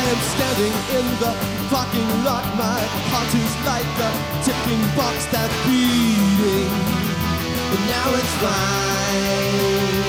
I 0.00 0.02
am 0.02 0.22
standing 0.32 0.76
in 0.96 1.06
the 1.20 1.32
parking 1.68 2.08
lot. 2.24 2.44
My 2.56 2.80
heart 3.12 3.32
is 3.36 3.54
like 3.68 3.92
a 4.08 4.10
ticking 4.40 4.80
box 4.96 5.28
that's 5.28 5.52
beating. 5.68 6.72
But 7.68 7.82
now 7.84 8.08
it's 8.16 8.34
fine. 8.40 10.00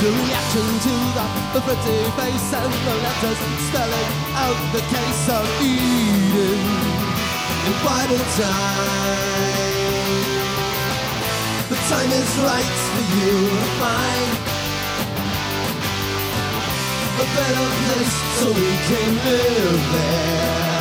The 0.00 0.08
reaction 0.08 0.68
to 0.88 0.94
the, 1.16 1.26
the 1.52 1.60
pretty 1.68 2.00
face 2.16 2.48
and 2.56 2.72
the 2.72 2.94
letters 3.04 3.40
spelling 3.68 4.10
out 4.40 4.58
the 4.72 4.80
case 4.88 5.24
of 5.36 5.44
Eden. 5.60 6.64
And 7.66 7.76
by 7.84 8.02
the 8.08 8.20
time 8.40 9.44
the 11.68 11.76
time 11.92 12.08
is 12.08 12.32
right 12.40 12.72
for 12.88 13.04
you 13.20 13.36
to 13.52 13.68
find 13.80 14.32
a 17.20 17.26
better 17.36 17.73
so 18.02 18.46
we 18.48 18.70
can 18.88 19.10
live 19.24 19.82
there. 19.92 20.74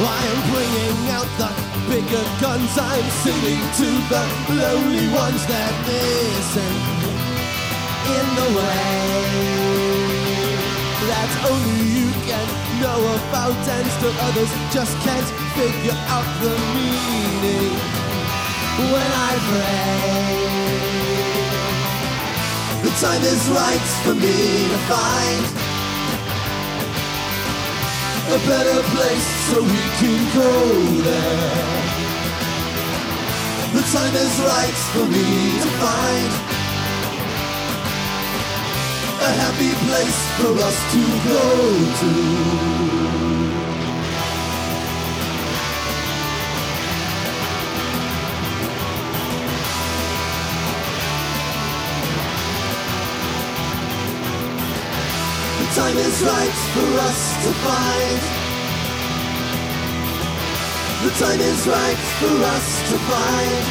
I 0.00 0.20
am 0.32 0.40
bringing 0.52 0.98
out 1.16 1.30
the 1.36 1.50
bigger 1.90 2.24
guns. 2.40 2.72
I'm 2.78 3.08
singing 3.22 3.62
to 3.80 3.88
the 4.08 4.22
lonely 4.56 5.08
ones 5.12 5.42
that 5.46 5.72
listen 5.88 6.72
in 8.16 8.26
the 8.40 8.48
way 8.56 9.48
that 11.08 11.30
only 11.50 11.84
you 12.00 12.08
can 12.24 12.46
know 12.80 13.00
about, 13.16 13.60
and 13.76 13.86
still 13.96 14.16
others 14.20 14.52
just 14.72 14.96
can't 15.04 15.28
figure 15.56 15.98
out 16.08 16.28
the 16.40 16.52
meaning 16.74 18.07
when 18.78 19.10
I 19.28 19.32
pray. 19.50 20.38
The 22.84 22.92
time 23.02 23.22
is 23.22 23.42
right 23.50 23.86
for 24.04 24.14
me 24.14 24.38
to 24.72 24.78
find 24.86 25.44
a 28.30 28.38
better 28.46 28.80
place 28.94 29.28
so 29.48 29.56
we 29.62 29.84
can 30.00 30.18
go 30.34 30.52
there. 31.02 31.88
The 33.74 33.82
time 33.92 34.14
is 34.14 34.34
right 34.54 34.78
for 34.92 35.04
me 35.06 35.28
to 35.62 35.68
find 35.82 36.30
a 39.20 39.30
happy 39.42 39.72
place 39.86 40.20
for 40.38 40.52
us 40.68 40.78
to 40.92 41.02
go 41.28 41.42
to. 42.00 42.37
Time 55.74 55.96
is 55.98 56.22
right 56.22 56.56
for 56.72 56.88
us 57.04 57.44
to 57.44 57.52
find. 57.60 58.20
The 61.04 61.10
time 61.20 61.40
is 61.40 61.66
right 61.68 61.98
for 62.20 62.42
us 62.56 62.90
to 62.90 62.96
find. 63.08 63.64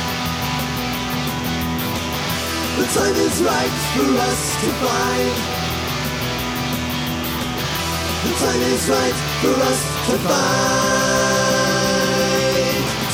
The 2.78 2.86
time 2.94 3.16
is 3.16 3.42
right 3.42 3.74
for 3.98 4.10
us 4.30 4.42
to 4.62 4.70
find. 4.84 5.34
The 8.26 8.34
time 8.46 8.62
is 8.62 8.84
right 8.90 9.18
for 9.42 9.56
us 9.58 9.82
to 10.08 10.16
find. 10.28 11.58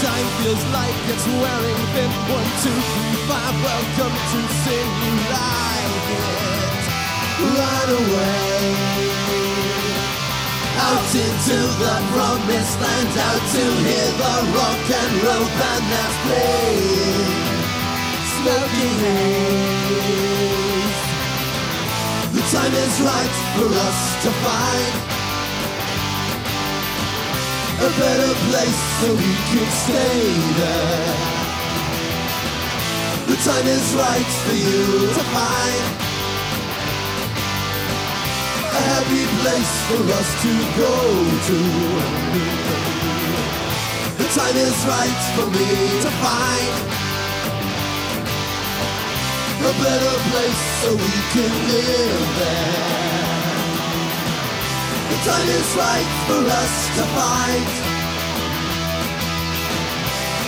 Time 0.03 0.27
feels 0.43 0.63
like 0.75 0.97
it's 1.07 1.25
wearing 1.39 1.81
thin. 1.95 2.11
One, 2.35 2.49
two, 2.61 2.77
three, 2.91 3.15
five. 3.31 3.55
Welcome 3.63 4.15
to 4.31 4.39
sing 4.63 4.89
you 5.03 5.15
Out 10.93 11.15
into 11.15 11.57
the 11.81 11.95
promised 12.13 12.77
land, 12.79 13.17
out 13.17 13.41
to 13.53 13.63
hear 13.81 14.09
the 14.21 14.33
rock 14.53 14.85
and 15.01 15.13
roll 15.25 15.47
band 15.57 15.85
that's 15.89 16.17
playing. 16.21 17.33
Smoking 18.37 18.97
haze. 19.01 20.13
The 22.35 22.43
time 22.53 22.73
is 22.85 22.95
right 23.01 23.35
for 23.57 23.69
us 23.73 23.99
to 24.21 24.29
find 24.45 24.93
a 27.81 27.89
better 27.97 28.33
place 28.45 28.81
so 29.01 29.07
we 29.17 29.33
can 29.49 29.67
stay 29.81 30.21
there. 30.61 31.17
The 33.25 33.37
time 33.49 33.65
is 33.65 33.87
right 33.95 34.31
for 34.45 34.55
you 34.61 35.09
to 35.09 35.23
find 35.33 36.12
a 38.73 38.81
happy 38.93 39.25
place 39.39 39.73
for 39.87 40.01
us 40.19 40.29
to 40.43 40.51
go 40.81 40.95
to. 41.47 41.59
The 44.17 44.27
time 44.33 44.57
is 44.57 44.77
right 44.89 45.21
for 45.35 45.47
me 45.57 45.69
to 46.01 46.09
find 46.23 46.73
a 49.61 49.73
better 49.83 50.15
place 50.29 50.61
so 50.81 50.89
we 50.91 51.15
can 51.33 51.53
live 51.69 52.27
there. 52.41 53.03
The 55.11 55.17
time 55.29 55.49
is 55.59 55.69
right 55.77 56.11
for 56.27 56.41
us 56.61 56.73
to 56.97 57.03
fight. 57.13 57.73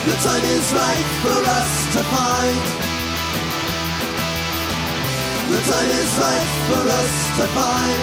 The 0.09 0.18
time 0.25 0.46
is 0.58 0.66
right 0.74 1.08
for 1.22 1.40
us 1.59 1.72
to 1.94 2.02
find. 2.14 2.95
The 5.48 5.62
time 5.62 5.90
is 6.02 6.12
right 6.18 6.50
for 6.68 6.84
us 7.00 7.14
to 7.38 7.46
find. 7.58 8.02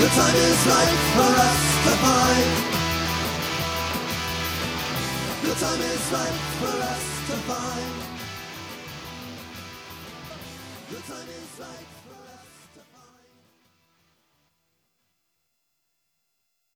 The 0.00 0.08
time 0.18 0.36
is 0.36 0.60
right 0.66 0.98
for 1.16 1.30
us 1.48 1.60
to 1.84 1.92
find. 2.04 2.50
The 5.42 5.54
time 5.64 5.80
is 5.80 6.12
right 6.12 6.38
for 6.60 6.74
us 6.92 7.04
to 7.28 7.36
find. 7.48 7.92
The 10.90 11.00
time 11.12 11.28
is 11.28 11.60
right 11.60 11.88
for 12.06 12.15